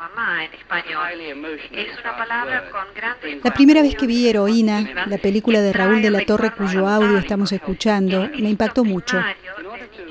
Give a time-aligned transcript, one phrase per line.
[0.00, 1.58] mamá en español.
[1.72, 3.44] Es una palabra con grandes...
[3.44, 7.18] La primera vez que vi Heroína, la película de Raúl de la Torre cuyo audio
[7.18, 9.20] estamos escuchando, me impactó mucho.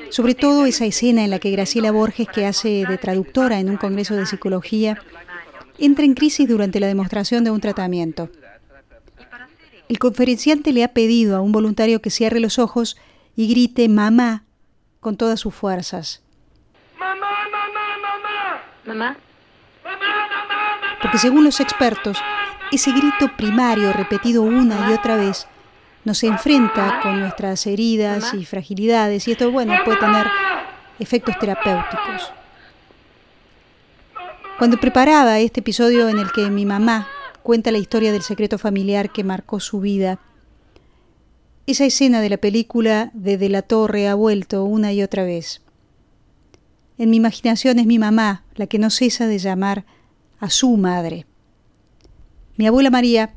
[0.10, 3.78] Sobre todo esa escena en la que Graciela Borges, que hace de traductora en un
[3.78, 5.02] congreso de psicología,
[5.80, 8.30] entra en crisis durante la demostración de un tratamiento.
[9.88, 12.96] El conferenciante le ha pedido a un voluntario que cierre los ojos
[13.36, 14.44] y grite mamá
[15.00, 16.22] con todas sus fuerzas.
[17.00, 17.16] Mamá,
[17.52, 18.62] mamá, mamá.
[18.86, 19.29] Mamá.
[21.02, 22.18] Porque según los expertos,
[22.72, 25.48] ese grito primario repetido una y otra vez
[26.06, 30.28] nos enfrenta con nuestras heridas y fragilidades y esto, bueno, puede tener
[31.00, 32.32] efectos terapéuticos.
[34.58, 37.08] Cuando preparaba este episodio en el que mi mamá
[37.44, 40.20] cuenta la historia del secreto familiar que marcó su vida,
[41.66, 45.62] esa escena de la película de De la Torre ha vuelto una y otra vez.
[46.98, 49.86] En mi imaginación es mi mamá la que no cesa de llamar
[50.40, 51.26] a su madre.
[52.58, 53.34] Mi abuela María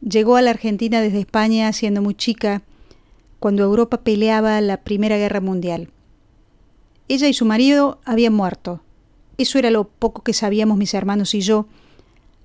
[0.00, 2.62] llegó a la Argentina desde España siendo muy chica,
[3.38, 5.90] cuando Europa peleaba la Primera Guerra Mundial.
[7.08, 8.80] Ella y su marido habían muerto.
[9.38, 11.66] Eso era lo poco que sabíamos mis hermanos y yo,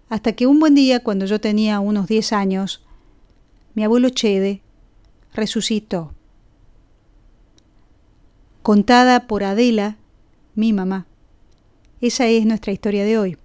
[0.10, 2.84] hasta que un buen día, cuando yo tenía unos diez años,
[3.74, 4.62] mi abuelo Chede
[5.34, 6.14] resucitó.
[8.62, 9.98] Contada por Adela,
[10.54, 11.08] mi mamá.
[12.02, 13.38] Esa es nuestra historia de hoy.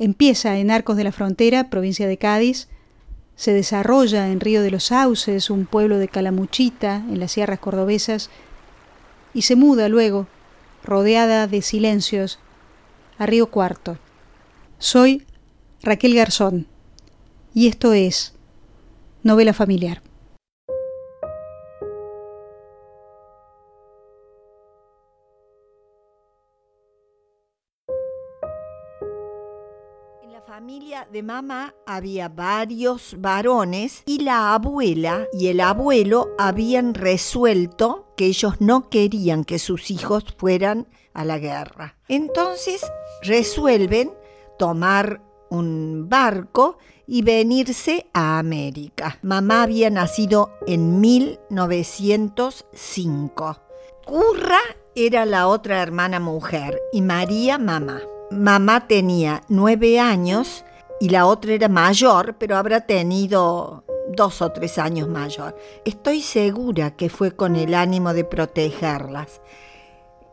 [0.00, 2.68] Empieza en Arcos de la Frontera, provincia de Cádiz,
[3.36, 8.30] se desarrolla en Río de los Sauces, un pueblo de Calamuchita, en las sierras cordobesas,
[9.34, 10.26] y se muda luego,
[10.82, 12.38] rodeada de silencios,
[13.18, 13.98] a Río Cuarto.
[14.78, 15.26] Soy
[15.82, 16.66] Raquel Garzón,
[17.52, 18.32] y esto es
[19.22, 20.00] Novela Familiar.
[30.70, 38.26] Familia de mamá había varios varones y la abuela y el abuelo habían resuelto que
[38.26, 41.96] ellos no querían que sus hijos fueran a la guerra.
[42.06, 42.86] Entonces
[43.22, 44.12] resuelven
[44.60, 45.20] tomar
[45.50, 49.18] un barco y venirse a América.
[49.22, 53.56] Mamá había nacido en 1905.
[54.06, 54.60] Curra
[54.94, 60.64] era la otra hermana mujer y María mamá mamá tenía nueve años
[61.00, 65.56] y la otra era mayor, pero habrá tenido dos o tres años mayor.
[65.84, 69.40] Estoy segura que fue con el ánimo de protegerlas.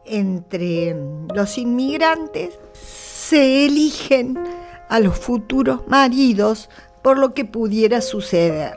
[0.06, 0.96] Entre
[1.34, 4.38] los inmigrantes se eligen
[4.90, 6.69] a los futuros maridos
[7.02, 8.74] por lo que pudiera suceder.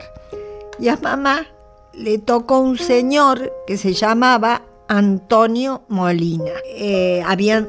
[0.79, 1.47] Y a mamá
[1.93, 6.51] le tocó un señor que se llamaba Antonio Molina.
[6.65, 7.23] Eh,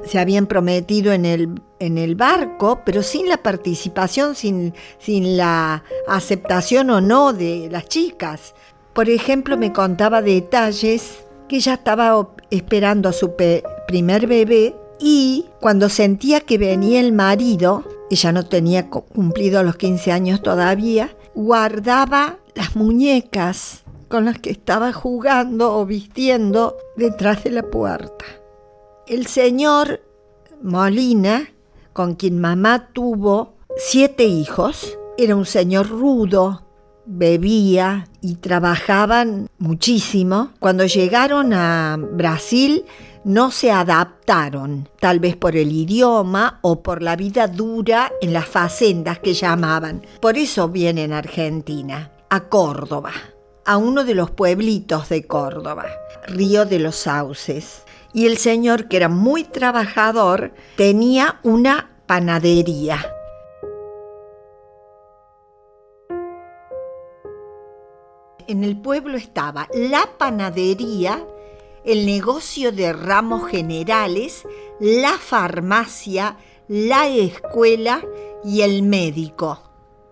[0.07, 5.85] se habían prometido en el, en el barco, pero sin la participación, sin, sin la
[6.09, 8.57] aceptación o no de las chicas.
[8.93, 13.37] Por ejemplo, me contaba detalles que ella estaba esperando a su
[13.87, 20.11] primer bebé y cuando sentía que venía el marido, ella no tenía cumplido los 15
[20.11, 23.82] años todavía, guardaba las muñecas
[24.13, 28.27] con las que estaba jugando o vistiendo detrás de la puerta.
[29.07, 30.03] El señor
[30.63, 31.49] Molina,
[31.95, 36.63] con quien mamá tuvo siete hijos, era un señor rudo,
[37.07, 40.51] bebía y trabajaban muchísimo.
[40.61, 42.85] Cuando llegaron a Brasil
[43.25, 48.47] no se adaptaron, tal vez por el idioma o por la vida dura en las
[48.47, 50.03] facendas que llamaban.
[50.21, 53.13] Por eso vienen a Argentina, a Córdoba
[53.65, 55.87] a uno de los pueblitos de Córdoba,
[56.27, 57.83] Río de los Sauces.
[58.13, 63.05] Y el señor, que era muy trabajador, tenía una panadería.
[68.49, 71.25] En el pueblo estaba la panadería,
[71.85, 74.45] el negocio de ramos generales,
[74.81, 76.37] la farmacia,
[76.69, 78.05] la escuela
[78.45, 79.63] y el médico.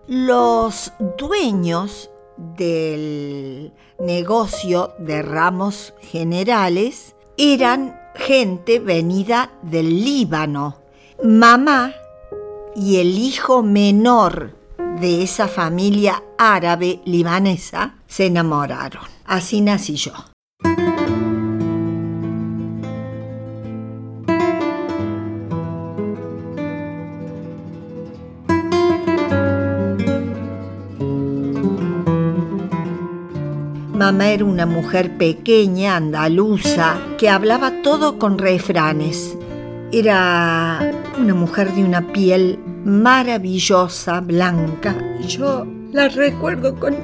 [0.07, 2.10] Los dueños
[2.57, 10.81] del negocio de ramos generales eran gente venida del Líbano.
[11.23, 11.93] Mamá
[12.75, 14.55] y el hijo menor
[14.99, 19.03] de esa familia árabe libanesa se enamoraron.
[19.25, 20.30] Así nací yo.
[34.01, 39.37] Mamá era una mujer pequeña, andaluza, que hablaba todo con refranes.
[39.91, 44.97] Era una mujer de una piel maravillosa, blanca.
[45.27, 46.95] Yo la recuerdo con,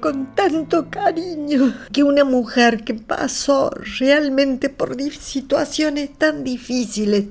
[0.00, 7.24] con tanto cariño que una mujer que pasó realmente por situaciones tan difíciles,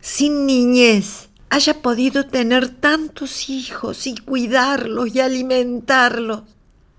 [0.00, 6.42] sin niñez, haya podido tener tantos hijos y cuidarlos y alimentarlos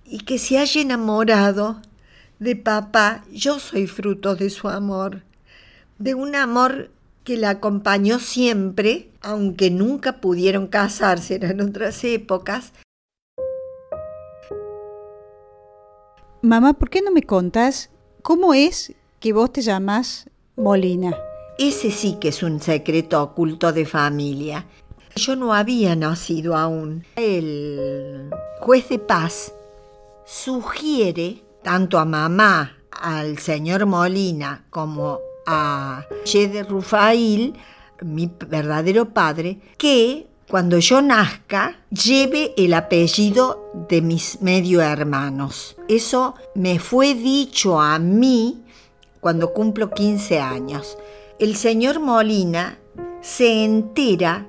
[0.09, 1.81] y que se haya enamorado
[2.39, 5.23] de papá, yo soy fruto de su amor
[5.99, 6.91] de un amor
[7.23, 12.73] que la acompañó siempre, aunque nunca pudieron casarse, eran otras épocas.
[16.41, 17.91] Mamá, ¿por qué no me contas
[18.21, 21.15] cómo es que vos te llamas Molina?
[21.59, 24.65] Ese sí que es un secreto oculto de familia.
[25.17, 27.03] Yo no había nacido aún.
[27.17, 28.29] El
[28.61, 29.53] juez de paz
[30.29, 37.55] sugiere tanto a mamá, al señor Molina, como a de Rufail,
[38.01, 45.75] mi verdadero padre, que cuando yo nazca lleve el apellido de mis medio hermanos.
[45.87, 48.63] Eso me fue dicho a mí
[49.19, 50.97] cuando cumplo 15 años.
[51.39, 52.77] El señor Molina
[53.21, 54.45] se entera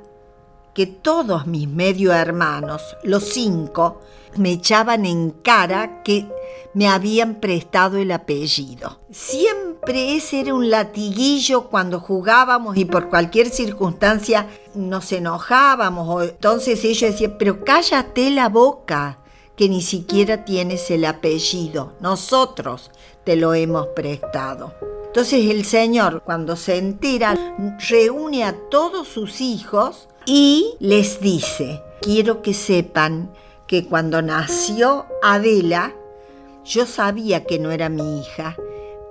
[0.75, 4.01] que todos mis medio hermanos, los cinco,
[4.37, 6.27] me echaban en cara que
[6.73, 8.99] me habían prestado el apellido.
[9.11, 16.25] Siempre ese era un latiguillo cuando jugábamos y por cualquier circunstancia nos enojábamos.
[16.25, 19.19] entonces ellos decían, pero cállate la boca,
[19.57, 21.93] que ni siquiera tienes el apellido.
[22.01, 22.91] Nosotros
[23.25, 24.73] te lo hemos prestado.
[25.07, 27.37] Entonces el Señor, cuando se entera,
[27.89, 33.33] reúne a todos sus hijos y les dice, quiero que sepan
[33.71, 35.95] que cuando nació Adela,
[36.65, 38.57] yo sabía que no era mi hija,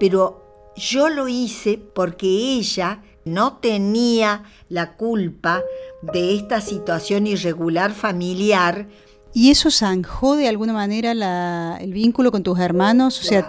[0.01, 5.63] pero yo lo hice porque ella no tenía la culpa
[6.01, 8.89] de esta situación irregular familiar.
[9.33, 13.17] ¿Y eso zanjó de alguna manera el vínculo con tus hermanos?
[13.21, 13.47] O sea,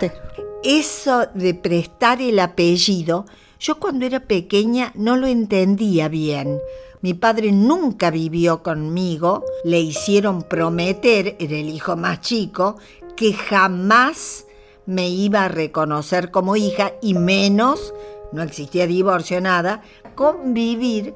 [0.62, 3.26] Eso de prestar el apellido,
[3.60, 6.58] yo cuando era pequeña no lo entendía bien.
[7.02, 12.76] Mi padre nunca vivió conmigo, le hicieron prometer, era el hijo más chico,
[13.16, 14.46] que jamás
[14.86, 17.94] me iba a reconocer como hija y menos,
[18.32, 19.82] no existía divorcio, nada,
[20.14, 21.14] convivir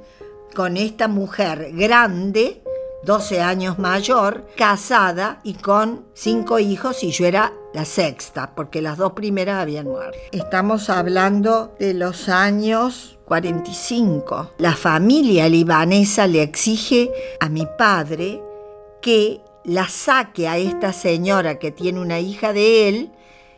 [0.55, 2.63] con esta mujer grande,
[3.05, 8.99] 12 años mayor, casada y con cinco hijos y yo era la sexta, porque las
[8.99, 10.17] dos primeras habían muerto.
[10.33, 14.53] Estamos hablando de los años 45.
[14.59, 17.11] La familia libanesa le exige
[17.41, 18.43] a mi padre
[19.03, 23.13] que la saque a esta señora que tiene una hija de él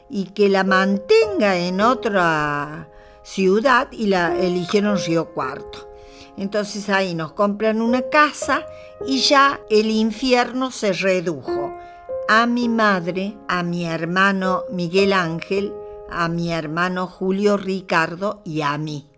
[0.08, 2.88] y que la mantenga en otra
[3.22, 5.88] ciudad y la eligieron Río Cuarto.
[6.36, 8.66] Entonces ahí nos compran una casa
[9.06, 11.72] y ya el infierno se redujo
[12.28, 15.72] a mi madre, a mi hermano Miguel Ángel,
[16.10, 19.08] a mi hermano Julio Ricardo y a mí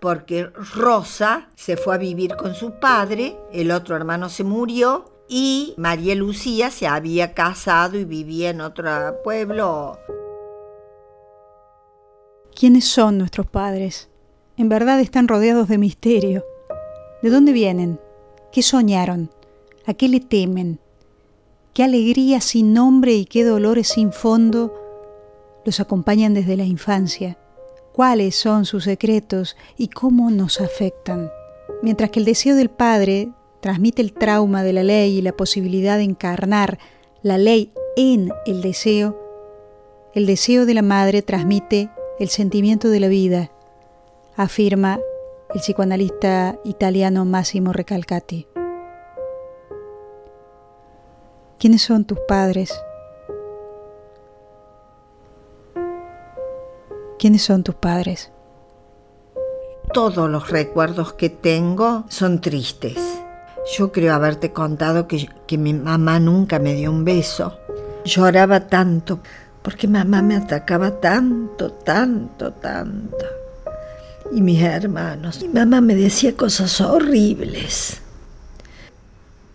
[0.00, 0.44] porque
[0.76, 6.14] Rosa se fue a vivir con su padre, el otro hermano se murió y María
[6.14, 8.90] Lucía se había casado y vivía en otro
[9.22, 9.98] pueblo.
[12.54, 14.07] ¿Quiénes son nuestros padres?
[14.58, 16.44] En verdad están rodeados de misterio.
[17.22, 17.98] ¿De dónde vienen?
[18.52, 19.30] ¿Qué soñaron?
[19.86, 20.78] ¿A qué le temen?
[21.72, 24.74] ¿Qué alegría sin nombre y qué dolores sin fondo
[25.64, 27.38] los acompañan desde la infancia?
[27.98, 31.32] cuáles son sus secretos y cómo nos afectan.
[31.82, 35.96] Mientras que el deseo del Padre transmite el trauma de la ley y la posibilidad
[35.96, 36.78] de encarnar
[37.22, 39.18] la ley en el deseo,
[40.14, 43.50] el deseo de la Madre transmite el sentimiento de la vida,
[44.38, 45.00] afirma
[45.52, 48.46] el psicoanalista italiano Massimo Recalcati.
[51.58, 52.72] ¿Quiénes son tus padres?
[57.18, 58.30] ¿Quiénes son tus padres?
[59.92, 63.20] Todos los recuerdos que tengo son tristes.
[63.76, 67.58] Yo creo haberte contado que, que mi mamá nunca me dio un beso.
[68.04, 69.18] Lloraba tanto
[69.62, 73.38] porque mamá me atacaba tanto, tanto, tanto.
[74.32, 75.42] Y mis hermanos.
[75.42, 78.00] Mi mamá me decía cosas horribles.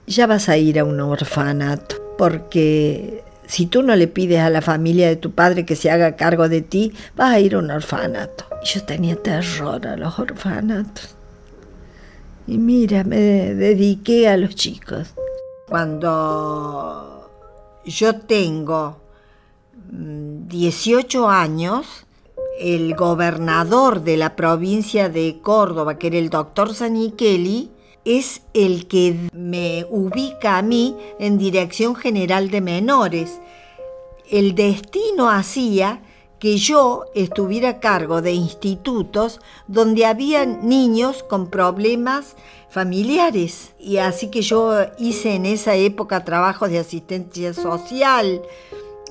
[0.07, 4.61] Ya vas a ir a un orfanato porque si tú no le pides a la
[4.61, 7.71] familia de tu padre que se haga cargo de ti, vas a ir a un
[7.71, 8.45] orfanato.
[8.63, 11.15] Yo tenía terror a los orfanatos.
[12.47, 15.13] Y mira, me dediqué a los chicos.
[15.67, 17.29] Cuando
[17.85, 19.01] yo tengo
[19.89, 22.05] 18 mm, años,
[22.59, 27.71] el gobernador de la provincia de Córdoba, que era el doctor Zanichelli,
[28.05, 33.39] es el que me ubica a mí en Dirección General de Menores.
[34.29, 36.01] El destino hacía
[36.39, 42.35] que yo estuviera a cargo de institutos donde había niños con problemas
[42.69, 43.73] familiares.
[43.79, 48.41] Y así que yo hice en esa época trabajo de asistencia social.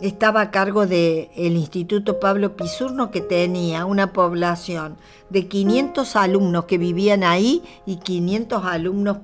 [0.00, 4.96] Estaba a cargo del Instituto Pablo Pisurno que tenía una población
[5.30, 9.18] de 500 alumnos que vivían ahí y 500 alumnos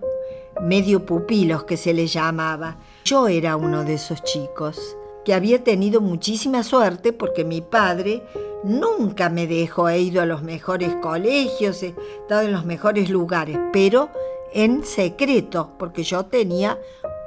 [0.63, 2.77] medio pupilos que se les llamaba.
[3.05, 8.23] Yo era uno de esos chicos que había tenido muchísima suerte porque mi padre
[8.63, 13.59] nunca me dejó, he ido a los mejores colegios, he estado en los mejores lugares,
[13.73, 14.11] pero
[14.53, 16.79] en secreto, porque yo tenía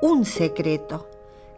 [0.02, 1.08] un secreto,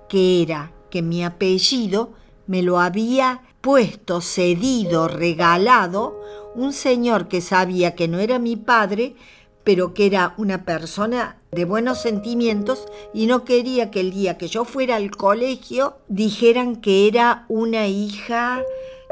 [0.07, 2.11] que era que mi apellido
[2.45, 6.21] me lo había puesto, cedido, regalado,
[6.53, 9.15] un señor que sabía que no era mi padre,
[9.63, 14.47] pero que era una persona de buenos sentimientos y no quería que el día que
[14.47, 18.61] yo fuera al colegio dijeran que era una hija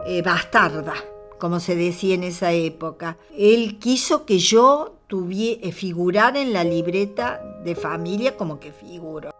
[0.06, 0.94] eh, bastarda,
[1.40, 3.18] como se decía en esa época.
[3.36, 9.32] Él quiso que yo tuviera, eh, figurar en la libreta de familia como que figuro.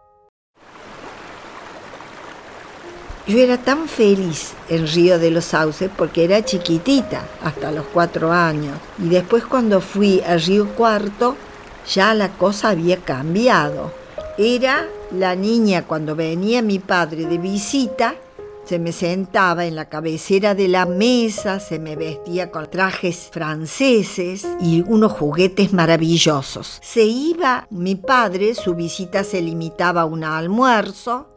[3.28, 8.32] Yo era tan feliz en Río de los Sauces porque era chiquitita, hasta los cuatro
[8.32, 8.78] años.
[8.98, 11.36] Y después cuando fui a Río Cuarto,
[11.94, 13.94] ya la cosa había cambiado.
[14.38, 18.16] Era la niña cuando venía mi padre de visita,
[18.66, 24.48] se me sentaba en la cabecera de la mesa, se me vestía con trajes franceses
[24.62, 26.80] y unos juguetes maravillosos.
[26.82, 31.31] Se iba mi padre, su visita se limitaba a un almuerzo,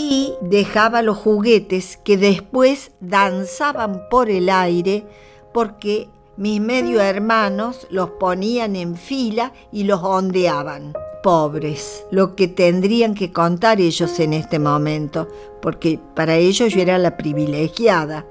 [0.00, 5.04] y dejaba los juguetes que después danzaban por el aire
[5.52, 10.92] porque mis medio hermanos los ponían en fila y los ondeaban.
[11.24, 15.26] Pobres, lo que tendrían que contar ellos en este momento,
[15.60, 18.24] porque para ellos yo era la privilegiada.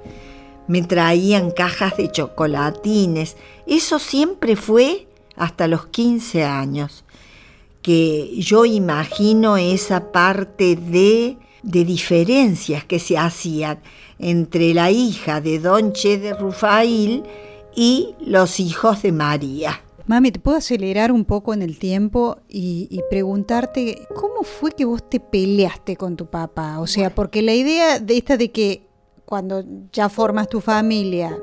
[0.69, 3.35] Me traían cajas de chocolatines.
[3.65, 7.03] Eso siempre fue hasta los 15 años,
[7.81, 13.79] que yo imagino esa parte de de diferencias que se hacían
[14.19, 17.23] entre la hija de Don Che de Rufail
[17.75, 19.81] y los hijos de María.
[20.07, 25.07] Mami, ¿te puedo acelerar un poco en el tiempo y, preguntarte cómo fue que vos
[25.07, 26.79] te peleaste con tu papá?
[26.79, 28.87] O sea, porque la idea de esta de que
[29.25, 31.37] cuando ya formas tu familia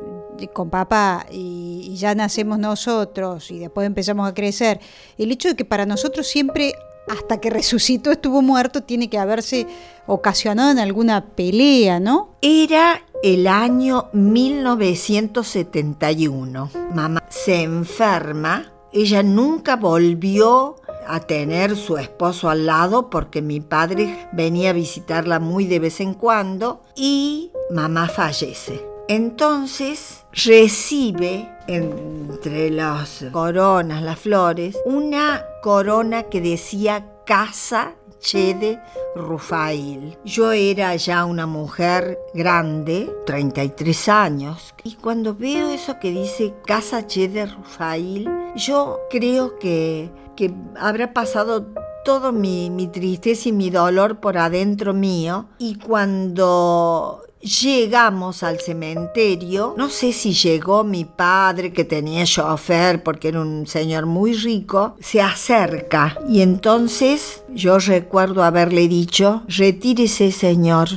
[0.54, 4.80] con papá y, y ya nacemos nosotros y después empezamos a crecer,
[5.18, 6.74] el hecho de que para nosotros siempre
[7.08, 9.66] hasta que resucitó estuvo muerto, tiene que haberse
[10.06, 12.36] ocasionado en alguna pelea, ¿no?
[12.40, 16.70] Era el año 1971.
[16.94, 24.28] Mamá se enferma, ella nunca volvió a tener su esposo al lado porque mi padre
[24.32, 28.93] venía a visitarla muy de vez en cuando y mamá fallece.
[29.08, 38.80] Entonces recibe entre las coronas, las flores, una corona que decía Casa Chede
[39.14, 40.16] Rufail.
[40.24, 47.06] Yo era ya una mujer grande, 33 años, y cuando veo eso que dice Casa
[47.06, 51.66] Chede Rufail, yo creo que, que habrá pasado
[52.06, 59.74] todo mi, mi tristeza y mi dolor por adentro mío, y cuando Llegamos al cementerio,
[59.76, 64.96] no sé si llegó mi padre que tenía chofer porque era un señor muy rico,
[64.98, 70.88] se acerca y entonces yo recuerdo haberle dicho, retírese señor,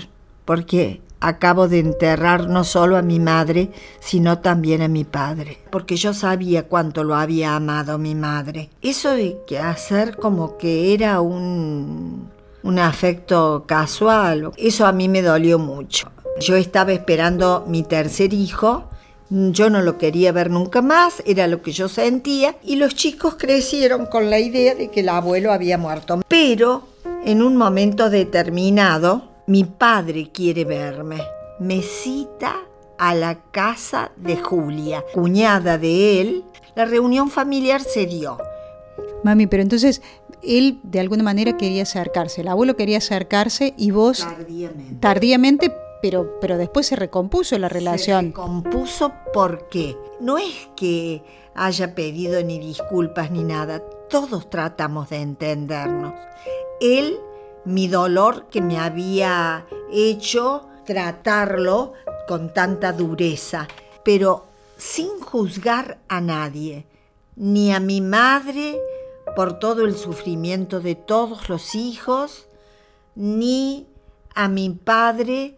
[0.46, 5.98] porque acabo de enterrar no solo a mi madre, sino también a mi padre, porque
[5.98, 8.70] yo sabía cuánto lo había amado mi madre.
[8.82, 12.30] Eso de que hacer como que era un,
[12.64, 16.10] un afecto casual, eso a mí me dolió mucho.
[16.40, 18.86] Yo estaba esperando mi tercer hijo,
[19.30, 23.36] yo no lo quería ver nunca más, era lo que yo sentía, y los chicos
[23.36, 26.22] crecieron con la idea de que el abuelo había muerto.
[26.28, 26.84] Pero
[27.26, 31.22] en un momento determinado, mi padre quiere verme.
[31.60, 32.56] Me cita
[33.00, 36.44] a la casa de Julia, cuñada de él.
[36.76, 38.38] La reunión familiar se dio.
[39.24, 40.04] Mami, pero entonces
[40.44, 46.40] él de alguna manera quería acercarse, el abuelo quería acercarse y vos tardíamente, tardíamente pero,
[46.40, 48.22] pero después se recompuso la relación.
[48.22, 51.24] Se recompuso porque no es que
[51.56, 56.14] haya pedido ni disculpas ni nada, todos tratamos de entendernos.
[56.80, 57.20] Él,
[57.66, 61.94] mi dolor que me había hecho tratarlo
[62.28, 63.68] con tanta dureza,
[64.04, 64.46] pero
[64.78, 66.86] sin juzgar a nadie,
[67.36, 68.80] ni a mi madre
[69.36, 72.48] por todo el sufrimiento de todos los hijos,
[73.16, 73.88] ni
[74.36, 75.58] a mi padre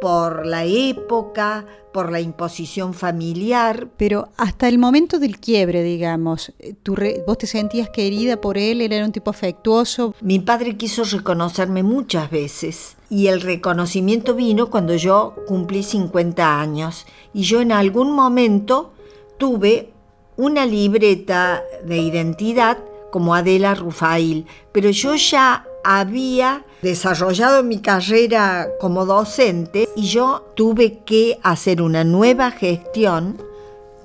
[0.00, 3.88] por la época, por la imposición familiar.
[3.96, 6.52] Pero hasta el momento del quiebre, digamos,
[6.82, 8.80] ¿tú ¿vos te sentías querida por él?
[8.80, 10.14] ¿Él era un tipo afectuoso?
[10.20, 17.06] Mi padre quiso reconocerme muchas veces y el reconocimiento vino cuando yo cumplí 50 años
[17.32, 18.92] y yo en algún momento
[19.38, 19.92] tuve
[20.36, 22.78] una libreta de identidad
[23.10, 31.00] como Adela Rufail, pero yo ya había desarrollado mi carrera como docente y yo tuve
[31.04, 33.40] que hacer una nueva gestión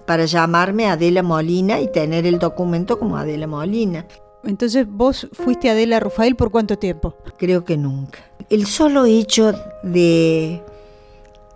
[0.05, 4.05] para llamarme Adela Molina y tener el documento como Adela Molina.
[4.43, 7.15] Entonces, ¿vos fuiste Adela Rufael por cuánto tiempo?
[7.37, 8.19] Creo que nunca.
[8.49, 9.53] El solo hecho
[9.83, 10.61] de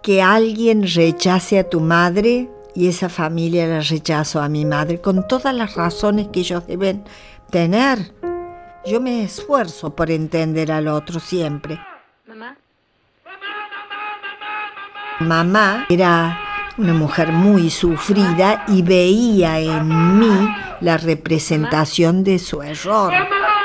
[0.01, 5.27] que alguien rechace a tu madre y esa familia la rechazó a mi madre con
[5.27, 7.03] todas las razones que ellos deben
[7.49, 8.13] tener
[8.85, 11.79] yo me esfuerzo por entender al otro siempre.
[12.27, 12.57] Mamá.
[15.19, 16.39] Mamá era
[16.77, 23.13] una mujer muy sufrida y veía en mí la representación de su error.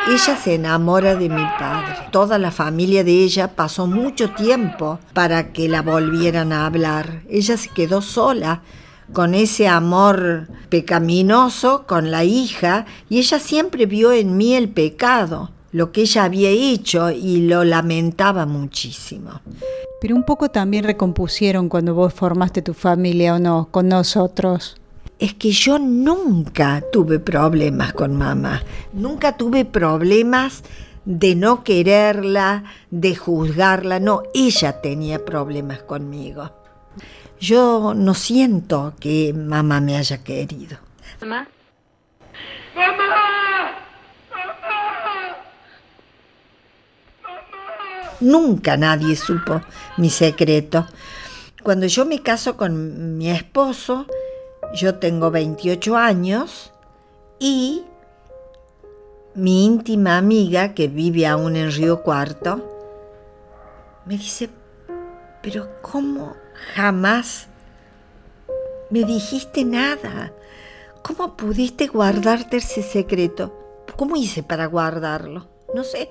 [0.09, 1.95] Ella se enamora de mi padre.
[2.11, 7.21] Toda la familia de ella pasó mucho tiempo para que la volvieran a hablar.
[7.29, 8.63] Ella se quedó sola
[9.13, 15.51] con ese amor pecaminoso con la hija y ella siempre vio en mí el pecado,
[15.71, 19.41] lo que ella había hecho y lo lamentaba muchísimo.
[20.01, 24.77] Pero un poco también recompusieron cuando vos formaste tu familia o no, con nosotros.
[25.19, 30.65] Es que yo nunca tuve problemas con mamá, nunca tuve problemas
[31.05, 36.51] de no quererla, de juzgarla, no, ella tenía problemas conmigo.
[37.43, 40.79] Yo no siento que mamá me haya querido.
[41.21, 41.49] ¿Mamá?
[42.77, 43.73] ¡Mamá!
[48.21, 49.61] Nunca nadie supo
[49.97, 50.87] mi secreto.
[51.65, 54.07] Cuando yo me caso con mi esposo,
[54.73, 56.73] yo tengo 28 años
[57.41, 57.83] y
[59.35, 62.71] mi íntima amiga que vive aún en Río Cuarto
[64.07, 64.49] me dice,
[65.43, 66.42] pero ¿cómo
[66.75, 67.49] Jamás
[68.91, 70.33] me dijiste nada.
[71.03, 73.53] ¿Cómo pudiste guardarte ese secreto?
[73.97, 75.49] ¿Cómo hice para guardarlo?
[75.75, 76.11] No sé.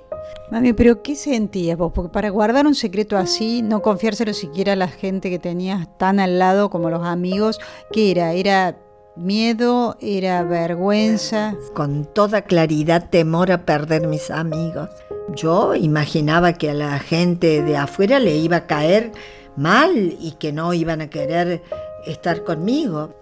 [0.51, 1.91] Mami, pero ¿qué sentías vos?
[1.93, 6.19] Porque para guardar un secreto así, no confiárselo siquiera a la gente que tenías tan
[6.19, 7.59] al lado como los amigos,
[7.91, 8.33] ¿qué era?
[8.33, 8.77] ¿Era
[9.15, 9.97] miedo?
[10.01, 11.55] ¿Era vergüenza?
[11.73, 14.89] Con toda claridad temor a perder mis amigos.
[15.35, 19.11] Yo imaginaba que a la gente de afuera le iba a caer
[19.55, 21.61] mal y que no iban a querer
[22.05, 23.15] estar conmigo.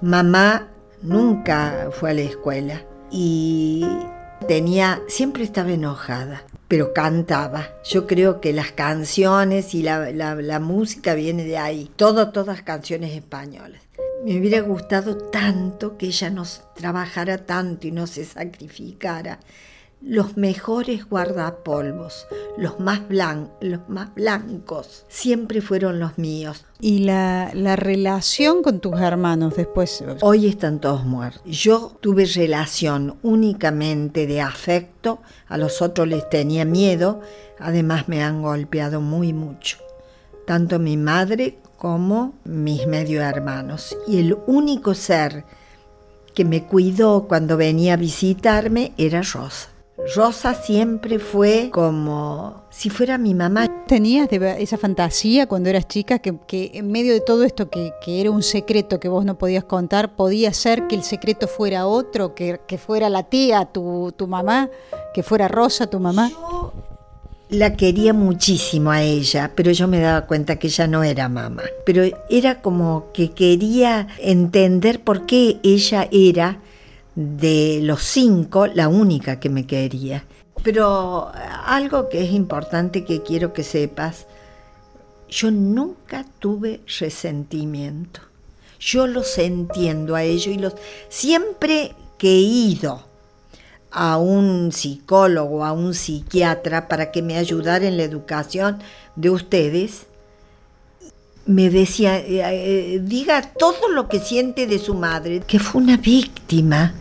[0.00, 0.68] Mamá
[1.02, 3.86] nunca fue a la escuela y
[4.48, 7.68] tenía, siempre estaba enojada, pero cantaba.
[7.84, 13.82] Yo creo que las canciones y la, música viene de ahí, todo, todas canciones españolas.
[14.24, 19.38] Me hubiera gustado tanto que ella nos trabajara tanto y no se sacrificara
[20.04, 22.26] los mejores guardapolvos,
[22.58, 23.00] los más,
[23.60, 26.66] los más blancos, siempre fueron los míos.
[26.78, 30.04] ¿Y la, la, relación con tus hermanos después?
[30.20, 31.42] Hoy están todos muertos.
[31.46, 37.20] Yo tuve relación únicamente de afecto, a los otros les tenía miedo,
[37.58, 39.78] además me han golpeado muy mucho,
[40.46, 43.96] tanto mi madre como mis medio hermanos.
[44.06, 45.44] Y el único ser
[46.34, 49.73] que me cuidó cuando venía a visitarme era Rosa.
[50.16, 53.86] Rosa siempre fue como si fuera mi mamá.
[53.86, 58.42] ¿Tenías esa fantasía cuando eras chica que, en medio de todo esto que, era un
[58.42, 63.08] secreto que vos no podías contar, podía ser que el secreto fuera otro, que, fuera
[63.08, 64.68] la tía, tu, tu, mamá,
[65.14, 66.28] que fuera Rosa, tu mamá?
[66.30, 66.72] Yo
[67.50, 71.62] la quería muchísimo a ella, pero yo me daba cuenta que ella no era mamá.
[71.86, 76.58] Pero era como que quería entender por qué ella era
[77.14, 80.24] de los cinco, la única que me quería.
[80.62, 81.30] Pero
[81.64, 84.26] algo que es importante que quiero que sepas,
[85.28, 88.20] yo nunca tuve resentimiento.
[88.80, 90.74] Yo los entiendo a ellos y los
[91.08, 93.02] siempre que he ido
[93.90, 98.80] a un psicólogo, a un psiquiatra para que me ayudara en la educación
[99.16, 100.06] de ustedes,
[101.46, 105.96] me decía, eh, eh, diga todo lo que siente de su madre, que fue una
[105.96, 106.94] víctima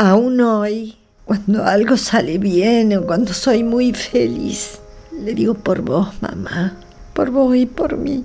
[0.00, 4.78] Aún hoy, cuando algo sale bien o cuando soy muy feliz,
[5.10, 6.78] le digo por vos, mamá,
[7.14, 8.24] por vos y por mí.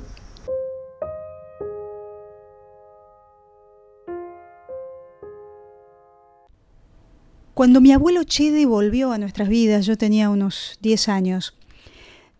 [7.55, 11.55] Cuando mi abuelo Chede volvió a nuestras vidas, yo tenía unos 10 años,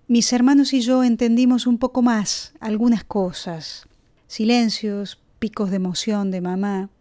[0.08, 3.88] mis hermanos y yo entendimos un poco más algunas cosas,
[4.28, 6.92] silencios, picos de emoción de mamá,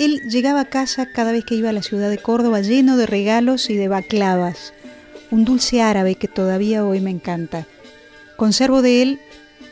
[0.00, 3.04] él llegaba a casa cada vez que iba a la ciudad de Córdoba lleno de
[3.04, 4.72] regalos y de baclavas,
[5.30, 7.66] un dulce árabe que todavía hoy me encanta.
[8.38, 9.20] Conservo de él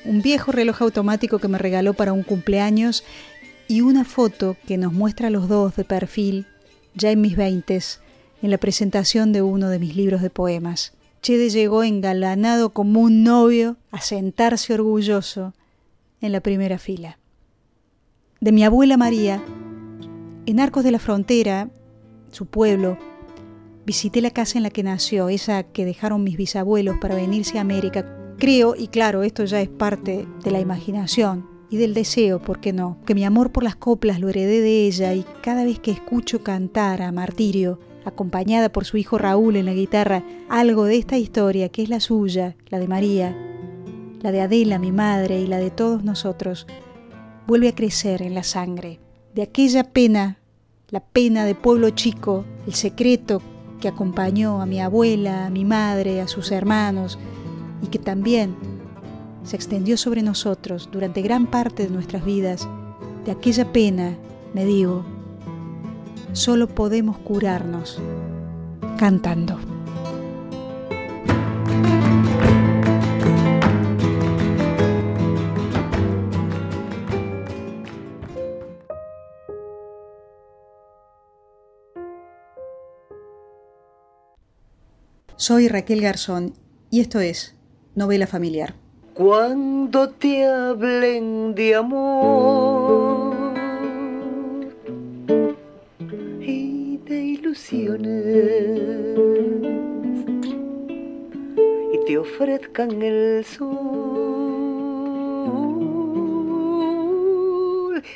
[0.05, 3.05] un viejo reloj automático que me regaló para un cumpleaños
[3.69, 6.47] y una foto que nos muestra a los dos de perfil
[6.93, 8.01] ya en mis veintes,
[8.43, 10.93] en la presentación de uno de mis libros de poemas.
[11.23, 15.55] Chede llegó engalanado como un novio a sentarse orgulloso
[16.21, 17.19] en la primera fila.
[18.41, 19.43] De mi abuela María,
[20.49, 21.69] en Arcos de la Frontera,
[22.31, 22.97] su pueblo,
[23.85, 27.61] visité la casa en la que nació, esa que dejaron mis bisabuelos para venirse a
[27.61, 28.35] América.
[28.39, 32.73] Creo, y claro, esto ya es parte de la imaginación, y del deseo, ¿por qué
[32.73, 32.97] no?
[33.05, 36.43] Que mi amor por las coplas lo heredé de ella y cada vez que escucho
[36.43, 41.69] cantar a Martirio, acompañada por su hijo Raúl en la guitarra, algo de esta historia
[41.69, 43.37] que es la suya, la de María,
[44.23, 46.67] la de Adela, mi madre, y la de todos nosotros,
[47.47, 48.99] vuelve a crecer en la sangre.
[49.35, 50.39] De aquella pena,
[50.91, 53.43] la pena de pueblo chico, el secreto
[53.81, 57.19] que acompañó a mi abuela, a mi madre, a sus hermanos,
[57.83, 58.57] y que también
[59.45, 62.69] se extendió sobre nosotros durante gran parte de nuestras vidas,
[63.25, 64.17] de aquella pena,
[64.55, 65.05] me digo,
[66.33, 68.01] solo podemos curarnos
[68.99, 69.78] cantando.
[85.49, 86.53] Soy Raquel Garzón
[86.91, 87.57] y esto es
[87.95, 88.75] Novela Familiar.
[89.15, 93.55] Cuando te hablen de amor
[96.39, 98.75] y de ilusiones
[101.95, 103.63] y te ofrezcan el sol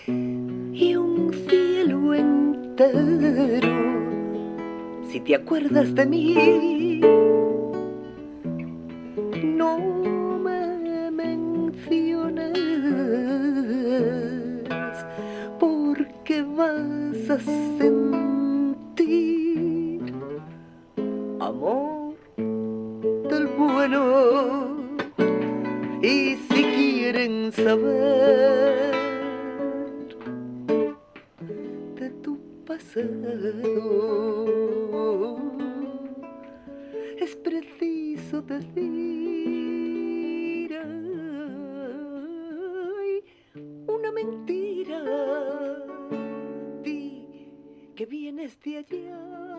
[0.07, 3.71] y un cielo entero
[5.11, 6.92] si te acuerdas de mí
[32.01, 33.03] de tu pasado.
[37.19, 38.83] Es preciso decir
[43.87, 45.03] una mentira.
[47.95, 49.52] Que vienes de allá,